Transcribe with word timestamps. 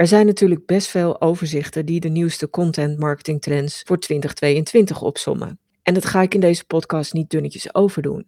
Er 0.00 0.06
zijn 0.06 0.26
natuurlijk 0.26 0.66
best 0.66 0.88
veel 0.88 1.20
overzichten 1.20 1.86
die 1.86 2.00
de 2.00 2.08
nieuwste 2.08 2.50
content 2.50 2.98
marketing 2.98 3.42
trends 3.42 3.82
voor 3.84 3.98
2022 3.98 5.02
opsommen. 5.02 5.58
En 5.82 5.94
dat 5.94 6.04
ga 6.04 6.22
ik 6.22 6.34
in 6.34 6.40
deze 6.40 6.64
podcast 6.64 7.12
niet 7.12 7.30
dunnetjes 7.30 7.74
overdoen. 7.74 8.26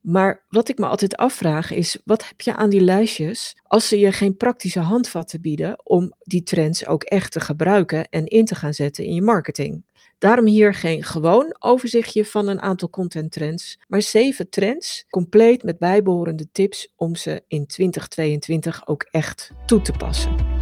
Maar 0.00 0.44
wat 0.48 0.68
ik 0.68 0.78
me 0.78 0.86
altijd 0.86 1.16
afvraag 1.16 1.70
is, 1.70 1.98
wat 2.04 2.28
heb 2.28 2.40
je 2.40 2.56
aan 2.56 2.70
die 2.70 2.80
lijstjes 2.80 3.56
als 3.62 3.88
ze 3.88 3.98
je 3.98 4.12
geen 4.12 4.36
praktische 4.36 4.80
handvatten 4.80 5.40
bieden 5.40 5.86
om 5.86 6.12
die 6.18 6.42
trends 6.42 6.86
ook 6.86 7.02
echt 7.02 7.32
te 7.32 7.40
gebruiken 7.40 8.08
en 8.08 8.26
in 8.26 8.44
te 8.44 8.54
gaan 8.54 8.74
zetten 8.74 9.04
in 9.04 9.14
je 9.14 9.22
marketing? 9.22 9.84
Daarom 10.18 10.46
hier 10.46 10.74
geen 10.74 11.02
gewoon 11.02 11.56
overzichtje 11.58 12.24
van 12.24 12.48
een 12.48 12.60
aantal 12.60 12.90
content 12.90 13.32
trends, 13.32 13.78
maar 13.88 14.02
zeven 14.02 14.50
trends, 14.50 15.04
compleet 15.08 15.62
met 15.62 15.78
bijbehorende 15.78 16.48
tips 16.52 16.92
om 16.96 17.16
ze 17.16 17.42
in 17.46 17.66
2022 17.66 18.86
ook 18.86 19.02
echt 19.10 19.50
toe 19.66 19.80
te 19.80 19.92
passen. 19.92 20.59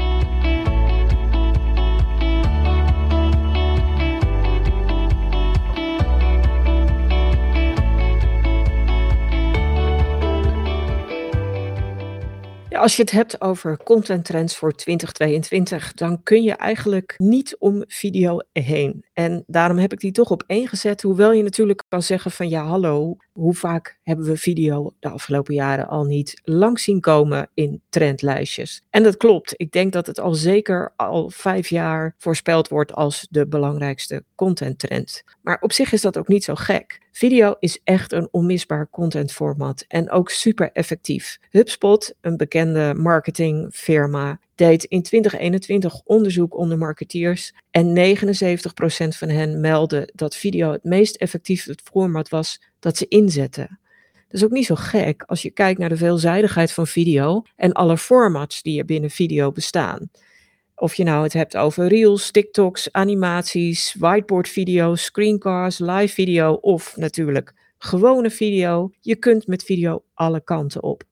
Als 12.79 12.97
je 12.97 13.03
het 13.03 13.11
hebt 13.11 13.41
over 13.41 13.77
content 13.85 14.25
trends 14.25 14.57
voor 14.57 14.73
2022, 14.73 15.93
dan 15.93 16.23
kun 16.23 16.43
je 16.43 16.53
eigenlijk 16.53 17.15
niet 17.17 17.57
om 17.59 17.85
video 17.87 18.41
heen. 18.53 19.05
En 19.13 19.45
daarom 19.47 19.79
heb 19.79 19.93
ik 19.93 20.01
die 20.01 20.13
toch 20.13 20.31
op 20.31 20.45
één 20.47 20.69
gezet. 20.69 21.03
Hoewel 21.03 21.33
je 21.33 21.43
natuurlijk 21.43 21.83
kan 21.89 22.03
zeggen 22.03 22.31
van 22.31 22.49
ja, 22.49 22.65
hallo, 22.65 23.17
hoe 23.39 23.55
vaak 23.55 23.99
hebben 24.03 24.27
we 24.27 24.37
video 24.37 24.95
de 24.99 25.09
afgelopen 25.09 25.55
jaren 25.55 25.89
al 25.89 26.05
niet 26.05 26.41
langs 26.45 26.83
zien 26.83 27.01
komen 27.01 27.51
in 27.55 27.83
trendlijstjes? 27.89 28.83
En 28.91 29.03
dat 29.03 29.17
klopt. 29.17 29.55
Ik 29.57 29.73
denk 29.73 29.93
dat 29.93 30.07
het 30.07 30.21
al 30.21 30.35
zeker 30.35 30.93
al 30.97 31.31
vijf 31.31 31.69
jaar 31.69 32.15
voorspeld 32.19 32.69
wordt 32.69 32.93
als 32.93 33.27
de 33.31 33.47
belangrijkste 33.47 34.25
content 34.35 34.79
trend. 34.79 35.25
Maar 35.43 35.59
op 35.61 35.73
zich 35.73 35.93
is 35.93 36.01
dat 36.01 36.19
ook 36.19 36.29
niet 36.29 36.45
zo 36.45 36.55
gek. 36.55 37.07
Video 37.13 37.55
is 37.59 37.81
echt 37.85 38.13
een 38.13 38.29
onmisbaar 38.31 38.89
contentformat 38.91 39.85
en 39.89 40.11
ook 40.11 40.31
super 40.31 40.71
effectief. 40.73 41.39
HubSpot, 41.51 42.15
een 42.21 42.37
bekende 42.37 42.95
marketingfirma, 42.97 44.39
deed 44.55 44.85
in 44.85 45.03
2021 45.03 46.01
onderzoek 46.05 46.57
onder 46.57 46.79
marketeers 46.79 47.55
en 47.71 48.17
79% 48.17 49.09
van 49.09 49.29
hen 49.29 49.61
meldde 49.61 50.11
dat 50.15 50.37
video 50.37 50.73
het 50.73 50.85
meest 50.85 51.17
effectief 51.17 51.65
het 51.65 51.83
format 51.85 52.29
was 52.29 52.61
dat 52.81 52.97
ze 52.97 53.09
inzetten. 53.09 53.79
Dat 54.13 54.41
is 54.41 54.45
ook 54.45 54.51
niet 54.51 54.67
zo 54.67 54.75
gek 54.75 55.23
als 55.23 55.43
je 55.43 55.51
kijkt 55.51 55.79
naar 55.79 55.89
de 55.89 55.97
veelzijdigheid 55.97 56.73
van 56.73 56.87
video 56.87 57.43
en 57.57 57.73
alle 57.73 57.99
formats 57.99 58.63
die 58.63 58.79
er 58.79 58.85
binnen 58.85 59.11
video 59.11 59.53
bestaan. 59.53 60.11
Of 60.75 60.95
je 60.95 61.05
nou 61.05 61.23
het 61.23 61.33
hebt 61.33 61.57
over 61.57 61.87
reels, 61.87 62.31
TikToks, 62.31 62.93
animaties, 62.93 63.95
whiteboard 63.99 64.49
video's, 64.49 65.05
screencasts, 65.05 65.81
live 65.81 66.15
video 66.15 66.53
of 66.53 66.97
natuurlijk 66.97 67.55
gewone 67.79 68.31
video. 68.31 68.91
Je 69.01 69.17
kunt 69.17 69.47
met 69.47 69.63
video 69.63 70.05
alle 70.15 70.41
kanten 70.41 70.83
op. 70.83 71.03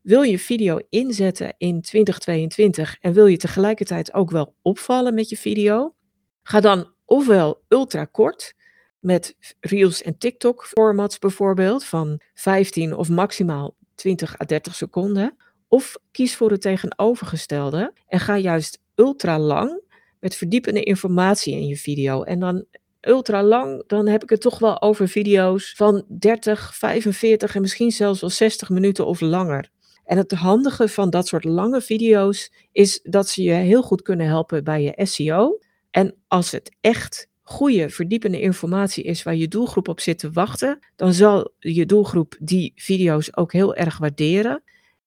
Wil 0.00 0.22
je 0.22 0.38
video 0.38 0.78
inzetten 0.88 1.54
in 1.58 1.80
2022 1.80 2.96
en 3.00 3.12
wil 3.12 3.26
je 3.26 3.36
tegelijkertijd 3.36 4.14
ook 4.14 4.30
wel 4.30 4.54
opvallen 4.62 5.14
met 5.14 5.28
je 5.28 5.36
video? 5.36 5.94
Ga 6.42 6.60
dan 6.60 6.92
ofwel 7.04 7.62
ultra 7.68 8.04
kort 8.04 8.54
met 9.02 9.36
Reels 9.60 10.02
en 10.02 10.18
TikTok 10.18 10.66
formats 10.66 11.18
bijvoorbeeld 11.18 11.84
van 11.84 12.20
15 12.34 12.96
of 12.96 13.08
maximaal 13.08 13.74
20 13.94 14.40
à 14.40 14.44
30 14.44 14.74
seconden. 14.74 15.36
Of 15.68 15.96
kies 16.10 16.36
voor 16.36 16.50
het 16.50 16.60
tegenovergestelde 16.60 17.92
en 18.06 18.20
ga 18.20 18.38
juist 18.38 18.80
ultra 18.94 19.38
lang 19.38 19.82
met 20.20 20.36
verdiepende 20.36 20.82
informatie 20.82 21.54
in 21.54 21.66
je 21.66 21.76
video. 21.76 22.22
En 22.22 22.38
dan 22.38 22.64
ultra 23.00 23.42
lang, 23.42 23.84
dan 23.86 24.06
heb 24.06 24.22
ik 24.22 24.30
het 24.30 24.40
toch 24.40 24.58
wel 24.58 24.82
over 24.82 25.08
video's 25.08 25.74
van 25.76 26.04
30, 26.08 26.76
45 26.76 27.54
en 27.54 27.60
misschien 27.60 27.90
zelfs 27.90 28.20
wel 28.20 28.30
60 28.30 28.68
minuten 28.68 29.06
of 29.06 29.20
langer. 29.20 29.70
En 30.04 30.16
het 30.16 30.32
handige 30.32 30.88
van 30.88 31.10
dat 31.10 31.26
soort 31.26 31.44
lange 31.44 31.80
video's 31.80 32.52
is 32.72 33.00
dat 33.02 33.28
ze 33.28 33.42
je 33.42 33.52
heel 33.52 33.82
goed 33.82 34.02
kunnen 34.02 34.26
helpen 34.26 34.64
bij 34.64 34.82
je 34.82 35.06
SEO. 35.06 35.58
En 35.90 36.14
als 36.28 36.50
het 36.50 36.76
echt 36.80 37.28
goede, 37.52 37.90
verdiepende 37.90 38.40
informatie 38.40 39.04
is 39.04 39.22
waar 39.22 39.36
je 39.36 39.48
doelgroep 39.48 39.88
op 39.88 40.00
zit 40.00 40.18
te 40.18 40.30
wachten, 40.30 40.78
dan 40.96 41.12
zal 41.12 41.52
je 41.58 41.86
doelgroep 41.86 42.36
die 42.40 42.72
video's 42.76 43.36
ook 43.36 43.52
heel 43.52 43.74
erg 43.74 43.98
waarderen. 43.98 44.62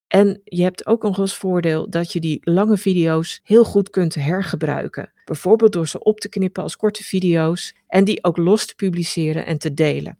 En 0.07 0.41
je 0.43 0.63
hebt 0.63 0.85
ook 0.85 1.03
nog 1.03 1.19
als 1.19 1.35
voordeel 1.35 1.89
dat 1.89 2.13
je 2.13 2.19
die 2.19 2.39
lange 2.41 2.77
video's 2.77 3.39
heel 3.43 3.63
goed 3.63 3.89
kunt 3.89 4.15
hergebruiken. 4.15 5.11
Bijvoorbeeld 5.25 5.73
door 5.73 5.87
ze 5.87 6.03
op 6.03 6.19
te 6.19 6.29
knippen 6.29 6.63
als 6.63 6.75
korte 6.75 7.03
video's 7.03 7.75
en 7.87 8.03
die 8.03 8.23
ook 8.23 8.37
los 8.37 8.65
te 8.65 8.75
publiceren 8.75 9.45
en 9.45 9.57
te 9.57 9.73
delen. 9.73 10.17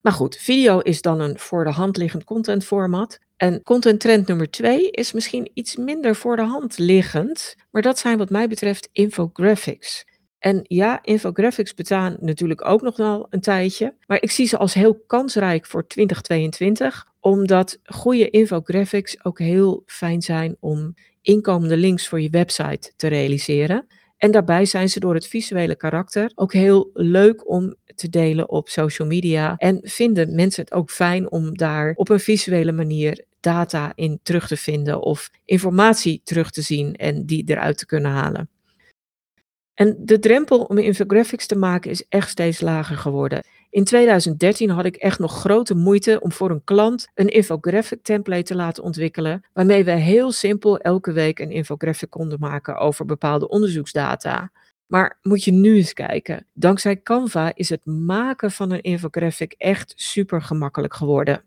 Maar 0.00 0.12
goed, 0.12 0.36
video 0.36 0.78
is 0.78 1.02
dan 1.02 1.20
een 1.20 1.38
voor 1.38 1.64
de 1.64 1.70
hand 1.70 1.96
liggend 1.96 2.24
contentformat. 2.24 3.18
En 3.36 3.62
content 3.62 4.00
trend 4.00 4.26
nummer 4.26 4.50
twee 4.50 4.90
is 4.90 5.12
misschien 5.12 5.50
iets 5.54 5.76
minder 5.76 6.16
voor 6.16 6.36
de 6.36 6.42
hand 6.42 6.78
liggend, 6.78 7.56
maar 7.70 7.82
dat 7.82 7.98
zijn 7.98 8.18
wat 8.18 8.30
mij 8.30 8.48
betreft 8.48 8.88
infographics. 8.92 10.08
En 10.40 10.60
ja, 10.62 10.98
infographics 11.02 11.74
bestaan 11.74 12.16
natuurlijk 12.20 12.64
ook 12.66 12.82
nog 12.82 12.96
wel 12.96 13.26
een 13.30 13.40
tijdje, 13.40 13.94
maar 14.06 14.22
ik 14.22 14.30
zie 14.30 14.46
ze 14.46 14.56
als 14.56 14.74
heel 14.74 15.02
kansrijk 15.06 15.66
voor 15.66 15.86
2022, 15.86 17.06
omdat 17.20 17.78
goede 17.84 18.30
infographics 18.30 19.24
ook 19.24 19.38
heel 19.38 19.82
fijn 19.86 20.22
zijn 20.22 20.56
om 20.60 20.94
inkomende 21.22 21.76
links 21.76 22.08
voor 22.08 22.20
je 22.20 22.30
website 22.30 22.92
te 22.96 23.08
realiseren. 23.08 23.86
En 24.16 24.30
daarbij 24.30 24.64
zijn 24.64 24.88
ze 24.88 25.00
door 25.00 25.14
het 25.14 25.26
visuele 25.26 25.76
karakter 25.76 26.32
ook 26.34 26.52
heel 26.52 26.90
leuk 26.92 27.48
om 27.50 27.74
te 27.94 28.08
delen 28.08 28.48
op 28.48 28.68
social 28.68 29.08
media. 29.08 29.56
En 29.56 29.78
vinden 29.82 30.34
mensen 30.34 30.62
het 30.64 30.72
ook 30.72 30.90
fijn 30.90 31.30
om 31.30 31.56
daar 31.56 31.92
op 31.94 32.08
een 32.08 32.20
visuele 32.20 32.72
manier 32.72 33.24
data 33.40 33.92
in 33.94 34.20
terug 34.22 34.46
te 34.46 34.56
vinden 34.56 35.02
of 35.02 35.30
informatie 35.44 36.20
terug 36.24 36.50
te 36.50 36.62
zien 36.62 36.96
en 36.96 37.26
die 37.26 37.44
eruit 37.46 37.78
te 37.78 37.86
kunnen 37.86 38.10
halen. 38.10 38.48
En 39.80 39.96
de 39.98 40.18
drempel 40.18 40.62
om 40.62 40.78
infographics 40.78 41.46
te 41.46 41.56
maken 41.56 41.90
is 41.90 42.08
echt 42.08 42.30
steeds 42.30 42.60
lager 42.60 42.96
geworden. 42.96 43.44
In 43.70 43.84
2013 43.84 44.70
had 44.70 44.84
ik 44.84 44.96
echt 44.96 45.18
nog 45.18 45.40
grote 45.40 45.74
moeite 45.74 46.20
om 46.20 46.32
voor 46.32 46.50
een 46.50 46.64
klant 46.64 47.08
een 47.14 47.28
infographic 47.28 48.02
template 48.02 48.42
te 48.42 48.54
laten 48.54 48.82
ontwikkelen, 48.82 49.44
waarmee 49.52 49.84
we 49.84 49.90
heel 49.90 50.32
simpel 50.32 50.78
elke 50.78 51.12
week 51.12 51.38
een 51.38 51.50
infographic 51.50 52.10
konden 52.10 52.38
maken 52.40 52.76
over 52.76 53.04
bepaalde 53.04 53.48
onderzoeksdata. 53.48 54.50
Maar 54.86 55.18
moet 55.22 55.44
je 55.44 55.52
nu 55.52 55.76
eens 55.76 55.92
kijken. 55.92 56.46
Dankzij 56.52 57.02
Canva 57.02 57.52
is 57.54 57.68
het 57.68 57.86
maken 57.86 58.50
van 58.50 58.70
een 58.70 58.82
infographic 58.82 59.54
echt 59.58 59.92
super 59.96 60.42
gemakkelijk 60.42 60.94
geworden. 60.94 61.42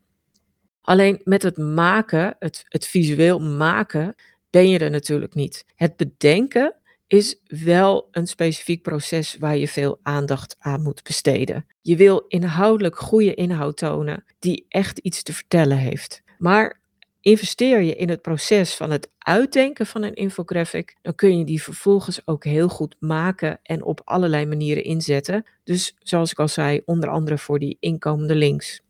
Alleen 0.81 1.21
met 1.23 1.43
het 1.43 1.57
maken, 1.57 2.35
het, 2.39 2.65
het 2.67 2.87
visueel 2.87 3.39
maken, 3.39 4.15
ben 4.49 4.69
je 4.69 4.79
er 4.79 4.91
natuurlijk 4.91 5.33
niet. 5.33 5.65
Het 5.75 5.95
bedenken 5.95 6.75
is 7.13 7.39
wel 7.45 8.07
een 8.11 8.27
specifiek 8.27 8.81
proces 8.81 9.37
waar 9.39 9.57
je 9.57 9.67
veel 9.67 9.99
aandacht 10.03 10.55
aan 10.59 10.81
moet 10.81 11.03
besteden. 11.03 11.65
Je 11.81 11.95
wil 11.95 12.25
inhoudelijk 12.27 12.97
goede 12.97 13.33
inhoud 13.33 13.77
tonen 13.77 14.23
die 14.39 14.65
echt 14.69 14.97
iets 14.97 15.23
te 15.23 15.33
vertellen 15.33 15.77
heeft. 15.77 16.23
Maar 16.37 16.79
investeer 17.21 17.81
je 17.81 17.95
in 17.95 18.09
het 18.09 18.21
proces 18.21 18.75
van 18.75 18.91
het 18.91 19.09
uitdenken 19.17 19.85
van 19.85 20.03
een 20.03 20.13
infographic, 20.13 20.95
dan 21.01 21.15
kun 21.15 21.37
je 21.37 21.45
die 21.45 21.63
vervolgens 21.63 22.21
ook 22.25 22.43
heel 22.43 22.67
goed 22.67 22.95
maken 22.99 23.59
en 23.63 23.83
op 23.83 24.01
allerlei 24.03 24.45
manieren 24.45 24.83
inzetten. 24.83 25.45
Dus 25.63 25.95
zoals 25.99 26.31
ik 26.31 26.39
al 26.39 26.47
zei, 26.47 26.81
onder 26.85 27.09
andere 27.09 27.37
voor 27.37 27.59
die 27.59 27.77
inkomende 27.79 28.35
links. 28.35 28.81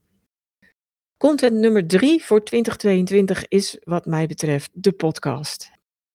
Content 1.17 1.57
nummer 1.57 1.87
drie 1.87 2.23
voor 2.23 2.43
2022 2.43 3.47
is 3.47 3.77
wat 3.83 4.05
mij 4.05 4.27
betreft 4.27 4.69
de 4.73 4.91
podcast. 4.91 5.72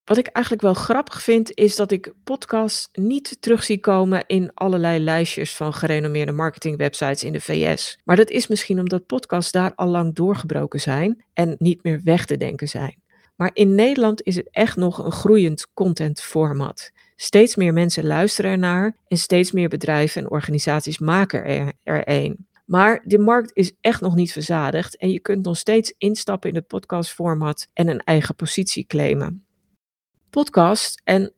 Wat 0.09 0.17
ik 0.17 0.27
eigenlijk 0.27 0.65
wel 0.65 0.75
grappig 0.75 1.23
vind, 1.23 1.55
is 1.55 1.77
dat 1.77 1.91
ik 1.91 2.13
podcasts 2.25 2.89
niet 2.93 3.37
terug 3.41 3.63
zie 3.63 3.81
komen 3.81 4.25
in 4.27 4.51
allerlei 4.55 4.99
lijstjes 4.99 5.57
van 5.57 5.75
gerenommeerde 5.75 6.33
marketingwebsites 6.33 7.25
in 7.25 7.33
de 7.33 7.41
VS. 7.41 7.99
Maar 8.05 8.17
dat 8.17 8.31
is 8.31 8.47
misschien 8.47 8.79
omdat 8.79 9.07
podcasts 9.07 9.53
daar 9.53 9.73
al 9.75 9.87
lang 9.87 10.15
doorgebroken 10.15 10.81
zijn 10.81 11.25
en 11.33 11.57
niet 11.59 11.83
meer 11.83 12.01
weg 12.05 12.25
te 12.25 12.37
denken 12.37 12.69
zijn. 12.69 13.03
Maar 13.37 13.51
in 13.53 13.75
Nederland 13.75 14.23
is 14.23 14.37
het 14.37 14.49
echt 14.51 14.77
nog 14.77 14.99
een 14.99 15.13
groeiend 15.13 15.67
contentformat. 15.75 16.91
Steeds 17.17 17.57
meer 17.57 17.73
mensen 17.73 18.07
luisteren 18.07 18.51
ernaar 18.51 18.97
en 19.09 19.17
steeds 19.17 19.53
meer 19.53 19.69
bedrijven 19.69 20.23
en 20.23 20.31
organisaties 20.31 20.99
maken 20.99 21.45
er, 21.45 21.73
er 21.83 22.03
een. 22.05 22.47
Maar 22.65 23.03
de 23.05 23.19
markt 23.19 23.51
is 23.55 23.73
echt 23.81 24.01
nog 24.01 24.15
niet 24.15 24.33
verzadigd 24.33 24.97
en 24.97 25.11
je 25.11 25.21
kunt 25.21 25.45
nog 25.45 25.57
steeds 25.57 25.95
instappen 25.99 26.49
in 26.49 26.55
het 26.55 26.67
podcastformat 26.67 27.69
en 27.73 27.89
een 27.89 28.03
eigen 28.05 28.35
positie 28.35 28.87
claimen 28.87 29.43
podcast 30.31 31.01
en 31.05 31.33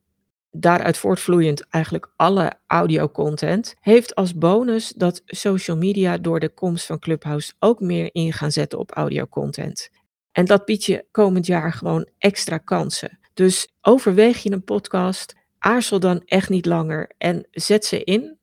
daaruit 0.50 0.96
voortvloeiend 0.96 1.68
eigenlijk 1.68 2.12
alle 2.16 2.52
audio-content, 2.66 3.74
heeft 3.80 4.14
als 4.14 4.34
bonus 4.34 4.88
dat 4.88 5.22
social 5.26 5.76
media 5.76 6.18
door 6.18 6.40
de 6.40 6.48
komst 6.48 6.86
van 6.86 6.98
Clubhouse 6.98 7.52
ook 7.58 7.80
meer 7.80 8.08
in 8.12 8.32
gaan 8.32 8.52
zetten 8.52 8.78
op 8.78 8.90
audio-content. 8.90 9.90
En 10.32 10.44
dat 10.44 10.64
biedt 10.64 10.84
je 10.84 11.04
komend 11.10 11.46
jaar 11.46 11.72
gewoon 11.72 12.08
extra 12.18 12.58
kansen. 12.58 13.18
Dus 13.34 13.72
overweeg 13.80 14.42
je 14.42 14.50
een 14.50 14.64
podcast, 14.64 15.34
aarzel 15.58 16.00
dan 16.00 16.22
echt 16.24 16.48
niet 16.48 16.66
langer 16.66 17.10
en 17.18 17.46
zet 17.50 17.84
ze 17.84 18.04
in 18.04 18.38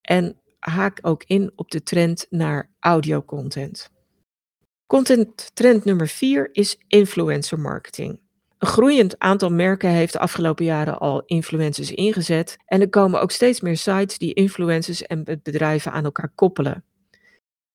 en 0.00 0.40
haak 0.58 0.98
ook 1.02 1.24
in 1.26 1.52
op 1.56 1.70
de 1.70 1.82
trend 1.82 2.26
naar 2.30 2.70
audio-content. 2.80 3.90
Content 4.86 5.50
trend 5.54 5.84
nummer 5.84 6.08
4 6.08 6.48
is 6.52 6.78
influencer 6.86 7.58
marketing. 7.58 8.20
Een 8.60 8.68
groeiend 8.68 9.18
aantal 9.18 9.50
merken 9.50 9.90
heeft 9.90 10.12
de 10.12 10.18
afgelopen 10.18 10.64
jaren 10.64 10.98
al 10.98 11.22
influencers 11.26 11.90
ingezet 11.90 12.56
en 12.66 12.80
er 12.80 12.88
komen 12.88 13.20
ook 13.20 13.30
steeds 13.30 13.60
meer 13.60 13.76
sites 13.76 14.18
die 14.18 14.34
influencers 14.34 15.02
en 15.02 15.24
bedrijven 15.24 15.92
aan 15.92 16.04
elkaar 16.04 16.32
koppelen. 16.34 16.84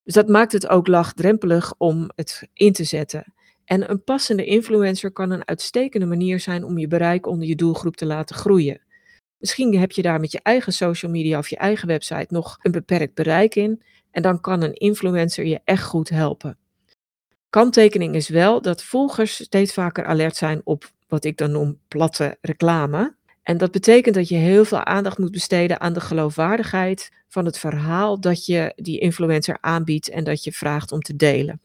Dus 0.04 0.14
dat 0.14 0.28
maakt 0.28 0.52
het 0.52 0.68
ook 0.68 0.88
laagdrempelig 0.88 1.74
om 1.78 2.10
het 2.16 2.50
in 2.54 2.74
te 2.74 2.84
zetten. 2.84 3.34
En 3.64 3.90
een 3.90 4.04
passende 4.04 4.46
influencer 4.46 5.12
kan 5.12 5.32
een 5.32 5.48
uitstekende 5.48 6.06
manier 6.06 6.40
zijn 6.40 6.64
om 6.64 6.78
je 6.78 6.88
bereik 6.88 7.28
onder 7.28 7.48
je 7.48 7.56
doelgroep 7.56 7.96
te 7.96 8.06
laten 8.06 8.36
groeien. 8.36 8.82
Misschien 9.38 9.78
heb 9.78 9.92
je 9.92 10.02
daar 10.02 10.20
met 10.20 10.32
je 10.32 10.40
eigen 10.44 10.74
social 10.74 11.12
media 11.12 11.38
of 11.38 11.48
je 11.48 11.58
eigen 11.58 11.88
website 11.88 12.28
nog 12.30 12.58
een 12.62 12.72
beperkt 12.72 13.14
bereik 13.14 13.56
in 13.56 13.82
en 14.12 14.22
dan 14.22 14.42
kan 14.42 14.62
een 14.62 14.74
influencer 14.74 15.46
je 15.46 15.60
echt 15.64 15.84
goed 15.84 16.10
helpen. 16.10 16.58
Kanttekening 17.56 18.16
is 18.16 18.30
wel 18.30 18.62
dat 18.62 18.84
volgers 18.84 19.44
steeds 19.44 19.74
vaker 19.74 20.06
alert 20.06 20.36
zijn 20.36 20.62
op 20.64 20.92
wat 21.08 21.26
ik 21.26 21.38
dan 21.38 21.52
noem 21.52 21.80
platte 21.88 22.38
reclame. 22.42 23.16
En 23.44 23.58
dat 23.58 23.72
betekent 23.72 24.16
dat 24.16 24.28
je 24.28 24.36
heel 24.36 24.66
veel 24.66 24.84
aandacht 24.84 25.18
moet 25.18 25.32
besteden 25.32 25.80
aan 25.80 25.94
de 25.94 26.00
geloofwaardigheid 26.00 27.12
van 27.28 27.46
het 27.46 27.58
verhaal 27.58 28.20
dat 28.20 28.46
je 28.46 28.74
die 28.76 29.00
influencer 29.00 29.58
aanbiedt 29.62 30.10
en 30.10 30.24
dat 30.24 30.44
je 30.44 30.52
vraagt 30.52 30.92
om 30.92 31.00
te 31.00 31.16
delen. 31.16 31.62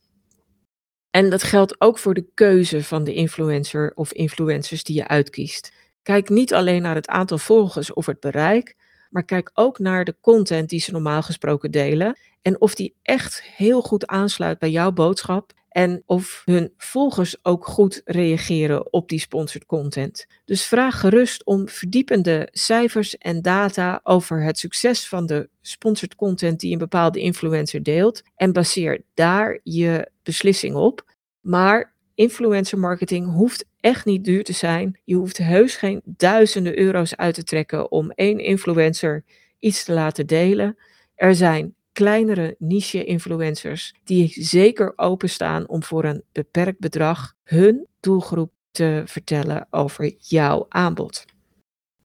En 1.11 1.31
dat 1.31 1.43
geldt 1.43 1.81
ook 1.81 1.99
voor 1.99 2.15
de 2.15 2.27
keuze 2.35 2.85
van 2.85 3.05
de 3.05 3.15
influencer 3.15 3.93
of 3.95 4.13
influencers 4.13 4.85
die 4.85 4.97
je 4.97 5.09
uitkiest. 5.09 5.73
Kijk 6.03 6.29
niet 6.29 6.55
alleen 6.55 6.83
naar 6.83 6.95
het 6.95 7.09
aantal 7.09 7.39
volgers 7.39 7.93
of 7.93 8.07
het 8.07 8.21
bereik, 8.21 8.77
maar 9.09 9.25
kijk 9.25 9.51
ook 9.55 9.79
naar 9.79 10.05
de 10.05 10.17
content 10.21 10.69
die 10.69 10.81
ze 10.81 10.93
normaal 10.93 11.23
gesproken 11.23 11.71
delen 11.71 12.19
en 12.43 12.61
of 12.61 12.75
die 12.75 12.95
echt 13.03 13.43
heel 13.43 13.83
goed 13.83 14.07
aansluit 14.07 14.59
bij 14.59 14.71
jouw 14.71 14.93
boodschap 14.93 15.59
en 15.71 16.03
of 16.07 16.43
hun 16.45 16.73
volgers 16.77 17.37
ook 17.43 17.67
goed 17.67 18.01
reageren 18.05 18.93
op 18.93 19.09
die 19.09 19.19
sponsored 19.19 19.67
content. 19.67 20.27
Dus 20.45 20.65
vraag 20.65 21.01
gerust 21.01 21.45
om 21.45 21.69
verdiepende 21.69 22.49
cijfers 22.51 23.19
en 23.19 23.43
data 23.43 24.01
over 24.03 24.43
het 24.43 24.59
succes 24.59 25.09
van 25.09 25.27
de 25.27 25.49
sponsored 25.61 26.15
content 26.15 26.61
die 26.61 26.73
een 26.73 26.79
bepaalde 26.79 27.21
influencer 27.21 27.83
deelt 27.83 28.23
en 28.37 28.53
baseer 28.53 29.03
daar 29.15 29.61
je 29.63 30.11
beslissing 30.23 30.75
op. 30.75 31.05
Maar 31.41 31.95
influencer 32.15 32.79
marketing 32.79 33.33
hoeft 33.33 33.65
echt 33.81 34.05
niet 34.05 34.25
duur 34.25 34.45
te 34.45 34.53
zijn. 34.53 34.99
Je 35.05 35.15
hoeft 35.15 35.39
heus 35.39 35.77
geen 35.77 36.03
duizenden 36.05 36.79
euro's 36.79 37.17
uit 37.17 37.35
te 37.35 37.45
trekken 37.45 37.91
om 37.91 38.11
één 38.11 38.39
influencer 38.39 39.25
iets 39.59 39.85
te 39.85 39.93
laten 39.93 40.27
delen. 40.27 40.77
Er 41.15 41.35
zijn 41.35 41.75
kleinere 42.01 42.55
niche-influencers 42.59 43.95
die 44.05 44.29
zeker 44.29 44.93
openstaan 44.97 45.69
om 45.69 45.83
voor 45.83 46.05
een 46.05 46.23
beperkt 46.33 46.79
bedrag 46.79 47.35
hun 47.45 47.87
doelgroep 48.01 48.53
te 48.71 49.03
vertellen 49.07 49.67
over 49.71 50.15
jouw 50.19 50.67
aanbod. 50.69 51.25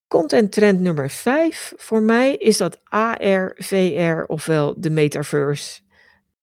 Content 0.08 0.52
trend 0.52 0.80
nummer 0.80 1.10
5 1.10 1.72
voor 1.76 2.02
mij 2.02 2.36
is 2.36 2.56
dat 2.56 2.80
AR, 2.84 3.54
VR 3.56 4.22
ofwel 4.26 4.74
de 4.78 4.90
metaverse. 4.90 5.80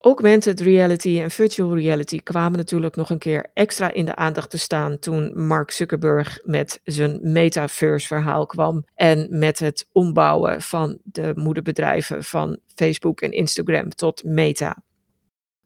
Augmented 0.05 0.59
reality 0.59 1.21
en 1.21 1.31
virtual 1.31 1.75
reality 1.75 2.19
kwamen 2.19 2.57
natuurlijk 2.57 2.95
nog 2.95 3.09
een 3.09 3.17
keer 3.17 3.49
extra 3.53 3.91
in 3.93 4.05
de 4.05 4.15
aandacht 4.15 4.49
te 4.49 4.57
staan 4.57 4.99
toen 4.99 5.45
Mark 5.47 5.71
Zuckerberg 5.71 6.39
met 6.43 6.79
zijn 6.83 7.19
metaverse 7.21 8.07
verhaal 8.07 8.45
kwam 8.45 8.85
en 8.95 9.27
met 9.29 9.59
het 9.59 9.87
ombouwen 9.91 10.61
van 10.61 10.97
de 11.03 11.31
moederbedrijven 11.35 12.23
van 12.23 12.59
Facebook 12.75 13.21
en 13.21 13.31
Instagram 13.31 13.89
tot 13.89 14.23
Meta. 14.23 14.83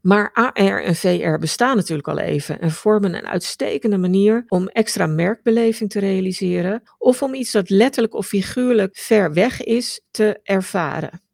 Maar 0.01 0.31
AR 0.33 0.83
en 0.83 0.95
VR 0.95 1.37
bestaan 1.39 1.75
natuurlijk 1.75 2.07
al 2.07 2.19
even 2.19 2.59
en 2.59 2.71
vormen 2.71 3.15
een 3.15 3.27
uitstekende 3.27 3.97
manier 3.97 4.45
om 4.47 4.67
extra 4.67 5.07
merkbeleving 5.07 5.89
te 5.89 5.99
realiseren 5.99 6.83
of 6.97 7.21
om 7.21 7.33
iets 7.33 7.51
dat 7.51 7.69
letterlijk 7.69 8.13
of 8.13 8.27
figuurlijk 8.27 8.97
ver 8.97 9.33
weg 9.33 9.63
is 9.63 10.01
te 10.11 10.39
ervaren. 10.43 11.26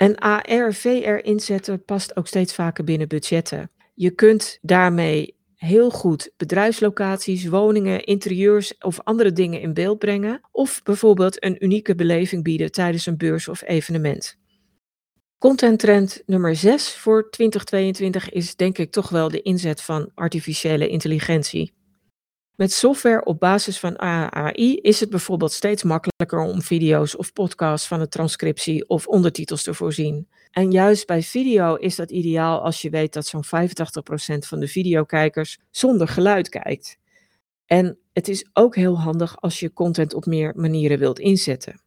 En 0.00 0.16
AR, 0.16 0.74
VR 0.74 1.18
inzetten 1.22 1.84
past 1.84 2.16
ook 2.16 2.26
steeds 2.26 2.54
vaker 2.54 2.84
binnen 2.84 3.08
budgetten. 3.08 3.70
Je 3.94 4.10
kunt 4.10 4.58
daarmee 4.62 5.36
heel 5.54 5.90
goed 5.90 6.32
bedrijfslocaties, 6.36 7.46
woningen, 7.46 8.04
interieurs 8.04 8.78
of 8.78 9.00
andere 9.00 9.32
dingen 9.32 9.60
in 9.60 9.74
beeld 9.74 9.98
brengen. 9.98 10.40
Of 10.50 10.82
bijvoorbeeld 10.82 11.44
een 11.44 11.64
unieke 11.64 11.94
beleving 11.94 12.42
bieden 12.42 12.72
tijdens 12.72 13.06
een 13.06 13.16
beurs 13.16 13.48
of 13.48 13.62
evenement. 13.62 14.36
Content 15.38 15.78
trend 15.78 16.22
nummer 16.26 16.56
6 16.56 16.94
voor 16.94 17.30
2022 17.30 18.30
is 18.30 18.56
denk 18.56 18.78
ik 18.78 18.90
toch 18.90 19.08
wel 19.08 19.28
de 19.28 19.42
inzet 19.42 19.82
van 19.82 20.10
artificiële 20.14 20.88
intelligentie. 20.88 21.72
Met 22.60 22.72
software 22.72 23.24
op 23.24 23.40
basis 23.40 23.78
van 23.78 23.98
AI 23.98 24.76
is 24.76 25.00
het 25.00 25.10
bijvoorbeeld 25.10 25.52
steeds 25.52 25.82
makkelijker 25.82 26.38
om 26.40 26.62
video's 26.62 27.18
of 27.18 27.32
podcasts 27.32 27.88
van 27.88 28.00
een 28.00 28.08
transcriptie 28.08 28.88
of 28.88 29.06
ondertitels 29.06 29.62
te 29.62 29.74
voorzien. 29.74 30.28
En 30.50 30.70
juist 30.70 31.06
bij 31.06 31.22
video 31.22 31.74
is 31.74 31.96
dat 31.96 32.10
ideaal 32.10 32.60
als 32.62 32.82
je 32.82 32.90
weet 32.90 33.12
dat 33.12 33.26
zo'n 33.26 33.44
85% 33.44 33.48
van 34.38 34.60
de 34.60 34.68
videokijkers 34.68 35.58
zonder 35.70 36.08
geluid 36.08 36.48
kijkt. 36.48 36.98
En 37.66 37.98
het 38.12 38.28
is 38.28 38.48
ook 38.52 38.76
heel 38.76 38.98
handig 38.98 39.40
als 39.40 39.60
je 39.60 39.72
content 39.72 40.14
op 40.14 40.26
meer 40.26 40.52
manieren 40.56 40.98
wilt 40.98 41.18
inzetten. 41.18 41.82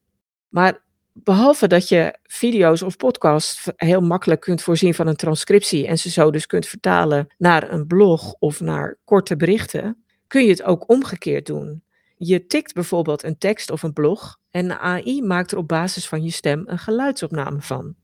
Maar 0.49 0.83
behalve 1.11 1.67
dat 1.67 1.89
je 1.89 2.17
video's 2.23 2.81
of 2.81 2.97
podcasts 2.97 3.69
heel 3.75 4.01
makkelijk 4.01 4.41
kunt 4.41 4.61
voorzien 4.61 4.93
van 4.93 5.07
een 5.07 5.15
transcriptie 5.15 5.87
en 5.87 5.97
ze 5.97 6.09
zo 6.09 6.31
dus 6.31 6.45
kunt 6.45 6.65
vertalen 6.65 7.27
naar 7.37 7.71
een 7.71 7.87
blog 7.87 8.33
of 8.39 8.59
naar 8.59 8.97
korte 9.03 9.35
berichten, 9.35 10.02
kun 10.33 10.43
je 10.43 10.49
het 10.49 10.63
ook 10.63 10.89
omgekeerd 10.89 11.45
doen. 11.45 11.83
Je 12.17 12.45
tikt 12.45 12.73
bijvoorbeeld 12.73 13.23
een 13.23 13.37
tekst 13.37 13.71
of 13.71 13.83
een 13.83 13.93
blog 13.93 14.39
en 14.51 14.79
AI 14.79 15.21
maakt 15.21 15.51
er 15.51 15.57
op 15.57 15.67
basis 15.67 16.07
van 16.07 16.23
je 16.23 16.31
stem 16.31 16.63
een 16.65 16.77
geluidsopname 16.77 17.61
van. 17.61 17.95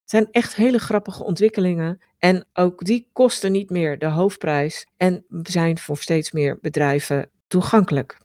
Het 0.00 0.10
zijn 0.10 0.28
echt 0.30 0.54
hele 0.54 0.78
grappige 0.78 1.24
ontwikkelingen 1.24 2.00
en 2.18 2.46
ook 2.52 2.84
die 2.84 3.08
kosten 3.12 3.52
niet 3.52 3.70
meer 3.70 3.98
de 3.98 4.06
hoofdprijs 4.06 4.86
en 4.96 5.24
zijn 5.42 5.78
voor 5.78 5.98
steeds 5.98 6.32
meer 6.32 6.58
bedrijven 6.60 7.30
toegankelijk. 7.46 8.18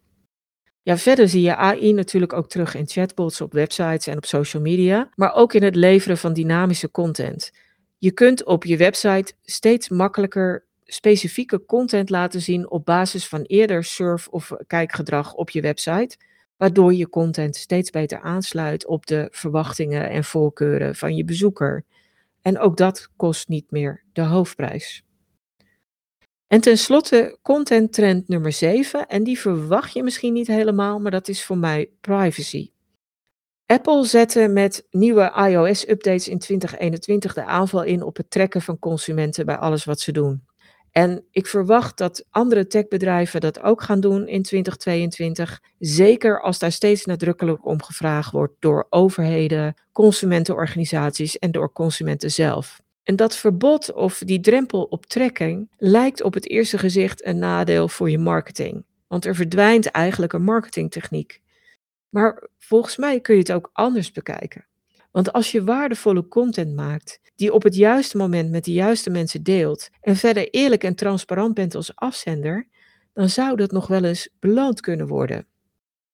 Ja, 0.82 0.98
verder 0.98 1.30
zie 1.30 1.42
je 1.42 1.56
AI 1.56 1.94
natuurlijk 1.94 2.34
ook 2.34 2.50
terug 2.50 2.76
in 2.76 2.88
chatbots 2.88 3.42
op 3.42 3.54
websites 3.54 4.08
en 4.08 4.18
op 4.18 4.26
social 4.26 4.62
media, 4.62 5.10
maar 5.16 5.34
ook 5.34 5.54
in 5.54 5.64
het 5.64 5.76
leveren 5.76 6.18
van 6.18 6.34
dynamische 6.34 6.92
content. 6.92 7.52
Je 7.98 8.12
kunt 8.12 8.44
op 8.44 8.64
je 8.64 8.78
website 8.78 9.34
steeds 9.42 9.90
makkelijker 9.90 10.66
specifieke 10.86 11.66
content 11.66 12.10
laten 12.10 12.42
zien 12.42 12.70
op 12.70 12.86
basis 12.86 13.28
van 13.28 13.42
eerder 13.42 13.84
surf- 13.84 14.28
of 14.28 14.52
kijkgedrag 14.68 15.34
op 15.34 15.50
je 15.50 15.62
website, 15.62 16.18
waardoor 16.58 16.94
je 16.94 17.10
content 17.10 17.56
steeds 17.56 17.90
beter 17.90 18.22
aansluit 18.22 18.86
op 18.86 19.06
de 19.06 19.28
verwachtingen 19.32 20.10
en 20.10 20.24
voorkeuren 20.24 20.96
van 20.96 21.16
je 21.16 21.26
bezoeker. 21.26 21.86
En 22.42 22.60
ook 22.60 22.78
dat 22.78 23.10
kost 23.16 23.48
niet 23.48 23.72
meer 23.72 24.04
de 24.14 24.22
hoofdprijs. 24.22 25.04
En 26.48 26.62
tenslotte 26.62 27.38
content 27.42 27.94
trend 27.94 28.28
nummer 28.28 28.52
7, 28.52 29.08
en 29.08 29.24
die 29.24 29.40
verwacht 29.40 29.94
je 29.94 30.04
misschien 30.04 30.34
niet 30.34 30.48
helemaal, 30.48 31.00
maar 31.00 31.12
dat 31.12 31.28
is 31.28 31.46
voor 31.46 31.58
mij 31.58 31.90
privacy. 32.02 32.72
Apple 33.66 34.06
zette 34.06 34.48
met 34.48 34.88
nieuwe 34.92 35.34
iOS-updates 35.50 36.28
in 36.28 36.40
2021 36.40 37.34
de 37.34 37.44
aanval 37.44 37.84
in 37.84 38.04
op 38.04 38.18
het 38.18 38.30
trekken 38.30 38.62
van 38.62 38.80
consumenten 38.80 39.46
bij 39.46 39.58
alles 39.58 39.84
wat 39.84 40.00
ze 40.00 40.12
doen. 40.12 40.44
En 40.94 41.26
ik 41.32 41.48
verwacht 41.48 41.98
dat 41.98 42.26
andere 42.30 42.68
techbedrijven 42.68 43.42
dat 43.42 43.62
ook 43.62 43.82
gaan 43.82 44.00
doen 44.00 44.28
in 44.28 44.42
2022. 44.42 45.62
Zeker 45.80 46.42
als 46.42 46.60
daar 46.60 46.72
steeds 46.72 47.06
nadrukkelijk 47.06 47.66
om 47.66 47.84
gevraagd 47.84 48.32
wordt 48.32 48.54
door 48.60 48.88
overheden, 48.90 49.74
consumentenorganisaties 49.92 51.40
en 51.40 51.52
door 51.52 51.72
consumenten 51.72 52.32
zelf. 52.32 52.82
En 53.04 53.16
dat 53.16 53.36
verbod 53.36 53.94
of 53.94 54.22
die 54.26 54.40
drempel 54.40 54.84
op 54.84 55.06
trekking 55.06 55.72
lijkt 55.78 56.24
op 56.24 56.34
het 56.34 56.50
eerste 56.50 56.78
gezicht 56.78 57.26
een 57.26 57.40
nadeel 57.40 57.88
voor 57.88 58.10
je 58.10 58.20
marketing. 58.20 58.86
Want 59.08 59.26
er 59.26 59.36
verdwijnt 59.36 59.86
eigenlijk 59.86 60.34
een 60.34 60.44
marketingtechniek. 60.44 61.42
Maar 62.10 62.48
volgens 62.60 62.98
mij 62.98 63.20
kun 63.20 63.34
je 63.34 63.40
het 63.40 63.52
ook 63.52 63.70
anders 63.74 64.12
bekijken. 64.12 64.66
Want 65.12 65.34
als 65.34 65.52
je 65.52 65.64
waardevolle 65.64 66.28
content 66.28 66.76
maakt, 66.76 67.20
die 67.36 67.54
op 67.54 67.64
het 67.64 67.76
juiste 67.76 68.18
moment 68.18 68.50
met 68.52 68.66
de 68.66 68.74
juiste 68.74 69.10
mensen 69.10 69.44
deelt 69.44 69.90
en 70.02 70.16
verder 70.16 70.50
eerlijk 70.50 70.84
en 70.84 70.96
transparant 70.96 71.54
bent 71.54 71.76
als 71.76 71.96
afzender, 71.96 72.68
dan 73.14 73.30
zou 73.30 73.56
dat 73.56 73.72
nog 73.72 73.88
wel 73.88 74.04
eens 74.04 74.30
beloond 74.40 74.82
kunnen 74.82 75.08
worden. 75.08 75.48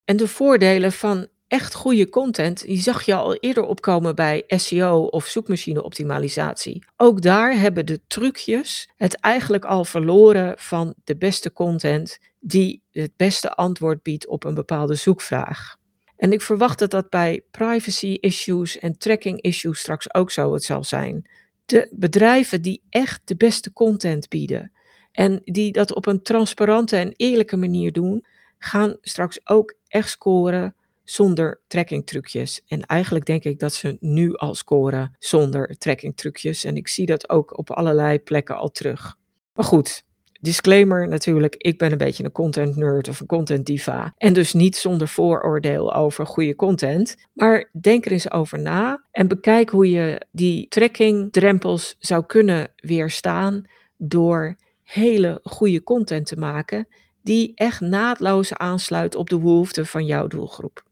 En 0.05 0.17
de 0.17 0.27
voordelen 0.27 0.91
van 0.91 1.27
echt 1.47 1.73
goede 1.73 2.09
content, 2.09 2.65
die 2.65 2.81
zag 2.81 3.03
je 3.03 3.15
al 3.15 3.35
eerder 3.35 3.63
opkomen 3.63 4.15
bij 4.15 4.43
SEO 4.47 5.01
of 5.01 5.25
zoekmachine 5.25 5.83
optimalisatie. 5.83 6.83
Ook 6.97 7.21
daar 7.21 7.59
hebben 7.59 7.85
de 7.85 8.01
trucjes 8.07 8.89
het 8.97 9.15
eigenlijk 9.15 9.65
al 9.65 9.85
verloren 9.85 10.53
van 10.57 10.93
de 11.03 11.17
beste 11.17 11.53
content 11.53 12.17
die 12.39 12.81
het 12.91 13.11
beste 13.15 13.53
antwoord 13.53 14.03
biedt 14.03 14.27
op 14.27 14.43
een 14.43 14.53
bepaalde 14.53 14.95
zoekvraag. 14.95 15.78
En 16.19 16.31
ik 16.31 16.41
verwacht 16.41 16.79
dat 16.79 16.91
dat 16.91 17.09
bij 17.09 17.41
privacy 17.51 18.17
issues 18.19 18.79
en 18.79 18.97
tracking 18.97 19.41
issues 19.41 19.79
straks 19.79 20.13
ook 20.13 20.31
zo 20.31 20.53
het 20.53 20.63
zal 20.63 20.83
zijn. 20.83 21.29
De 21.65 21.87
bedrijven 21.91 22.61
die 22.61 22.81
echt 22.89 23.21
de 23.25 23.35
beste 23.35 23.73
content 23.73 24.29
bieden 24.29 24.71
en 25.11 25.41
die 25.43 25.71
dat 25.71 25.93
op 25.93 26.05
een 26.05 26.21
transparante 26.21 26.97
en 26.97 27.13
eerlijke 27.15 27.57
manier 27.57 27.91
doen, 27.91 28.25
gaan 28.57 28.97
straks 29.01 29.39
ook 29.43 29.75
echt 29.87 30.09
scoren 30.09 30.75
zonder 31.03 31.61
trackingtrucjes. 31.67 32.61
En 32.67 32.85
eigenlijk 32.85 33.25
denk 33.25 33.43
ik 33.43 33.59
dat 33.59 33.73
ze 33.73 33.97
nu 33.99 34.35
al 34.35 34.55
scoren 34.55 35.15
zonder 35.19 35.77
trackingtrucjes. 35.77 36.63
En 36.63 36.75
ik 36.75 36.87
zie 36.87 37.05
dat 37.05 37.29
ook 37.29 37.57
op 37.57 37.71
allerlei 37.71 38.19
plekken 38.19 38.55
al 38.55 38.69
terug. 38.69 39.15
Maar 39.53 39.65
goed, 39.65 40.03
disclaimer 40.39 41.07
natuurlijk, 41.07 41.55
ik 41.57 41.77
ben 41.77 41.91
een 41.91 41.97
beetje 41.97 42.23
een 42.23 42.31
content 42.31 42.75
nerd 42.75 43.07
of 43.07 43.19
een 43.19 43.25
content 43.25 43.65
diva. 43.65 44.13
En 44.17 44.33
dus 44.33 44.53
niet 44.53 44.75
zonder 44.75 45.07
vooroordeel 45.07 45.93
over 45.93 46.25
goede 46.25 46.55
content. 46.55 47.15
Maar 47.33 47.69
denk 47.81 48.05
er 48.05 48.11
eens 48.11 48.31
over 48.31 48.59
na 48.59 49.03
en 49.11 49.27
bekijk 49.27 49.69
hoe 49.69 49.89
je 49.89 50.21
die 50.31 50.67
trackingdrempels 50.67 51.95
zou 51.99 52.25
kunnen 52.25 52.71
weerstaan 52.75 53.63
door 53.97 54.55
hele 54.83 55.39
goede 55.43 55.83
content 55.83 56.25
te 56.25 56.35
maken 56.35 56.87
die 57.21 57.51
echt 57.55 57.81
naadloos 57.81 58.53
aansluit 58.53 59.15
op 59.15 59.29
de 59.29 59.39
behoeften 59.39 59.85
van 59.85 60.05
jouw 60.05 60.27
doelgroep. 60.27 60.83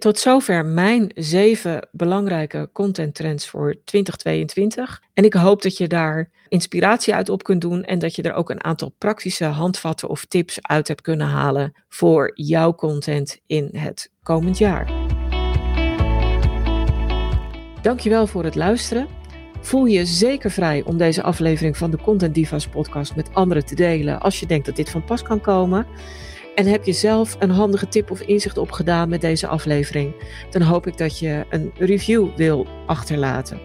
Tot 0.00 0.18
zover 0.18 0.66
mijn 0.66 1.10
zeven 1.14 1.88
belangrijke 1.92 2.70
content 2.72 3.14
trends 3.14 3.48
voor 3.48 3.76
2022. 3.84 5.02
En 5.14 5.24
ik 5.24 5.34
hoop 5.34 5.62
dat 5.62 5.76
je 5.76 5.88
daar 5.88 6.30
inspiratie 6.48 7.14
uit 7.14 7.28
op 7.28 7.42
kunt 7.42 7.60
doen 7.60 7.84
en 7.84 7.98
dat 7.98 8.14
je 8.14 8.22
er 8.22 8.32
ook 8.32 8.50
een 8.50 8.64
aantal 8.64 8.94
praktische 8.98 9.44
handvatten 9.44 10.08
of 10.08 10.24
tips 10.24 10.58
uit 10.62 10.88
hebt 10.88 11.00
kunnen 11.00 11.26
halen 11.26 11.72
voor 11.88 12.30
jouw 12.34 12.74
content 12.74 13.40
in 13.46 13.68
het 13.72 14.10
komend 14.22 14.58
jaar. 14.58 14.92
Dankjewel 17.82 18.26
voor 18.26 18.44
het 18.44 18.54
luisteren. 18.54 19.08
Voel 19.60 19.84
je 19.84 20.04
zeker 20.04 20.50
vrij 20.50 20.82
om 20.84 20.96
deze 20.96 21.22
aflevering 21.22 21.76
van 21.76 21.90
de 21.90 21.98
Content 21.98 22.34
Divas 22.34 22.68
podcast 22.68 23.16
met 23.16 23.34
anderen 23.34 23.64
te 23.64 23.74
delen 23.74 24.20
als 24.20 24.40
je 24.40 24.46
denkt 24.46 24.66
dat 24.66 24.76
dit 24.76 24.90
van 24.90 25.04
pas 25.04 25.22
kan 25.22 25.40
komen. 25.40 25.86
En 26.54 26.66
heb 26.66 26.84
je 26.84 26.92
zelf 26.92 27.36
een 27.38 27.50
handige 27.50 27.88
tip 27.88 28.10
of 28.10 28.20
inzicht 28.20 28.58
opgedaan 28.58 29.08
met 29.08 29.20
deze 29.20 29.46
aflevering, 29.46 30.12
dan 30.50 30.62
hoop 30.62 30.86
ik 30.86 30.96
dat 30.96 31.18
je 31.18 31.44
een 31.50 31.72
review 31.78 32.36
wil 32.36 32.66
achterlaten. 32.86 33.60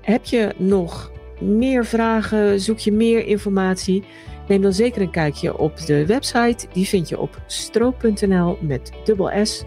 Heb 0.00 0.24
je 0.24 0.54
nog 0.56 1.12
meer 1.40 1.84
vragen? 1.84 2.60
Zoek 2.60 2.78
je 2.78 2.92
meer 2.92 3.26
informatie? 3.26 4.04
Neem 4.48 4.62
dan 4.62 4.72
zeker 4.72 5.02
een 5.02 5.10
kijkje 5.10 5.58
op 5.58 5.76
de 5.76 6.06
website. 6.06 6.66
Die 6.72 6.86
vind 6.86 7.08
je 7.08 7.18
op 7.20 7.42
stroop.nl 7.46 8.58
met 8.60 8.92
dubbel 9.04 9.46
S. 9.46 9.62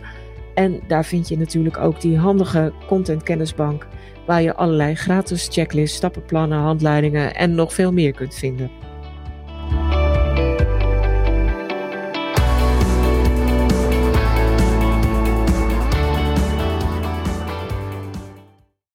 En 0.53 0.79
daar 0.87 1.05
vind 1.05 1.27
je 1.27 1.37
natuurlijk 1.37 1.77
ook 1.77 2.01
die 2.01 2.17
handige 2.17 2.73
content 2.87 3.23
kennisbank 3.23 3.87
waar 4.25 4.41
je 4.41 4.55
allerlei 4.55 4.95
gratis 4.95 5.47
checklists, 5.51 5.97
stappenplannen, 5.97 6.59
handleidingen 6.59 7.35
en 7.35 7.55
nog 7.55 7.73
veel 7.73 7.93
meer 7.93 8.13
kunt 8.13 8.35
vinden. 8.35 8.71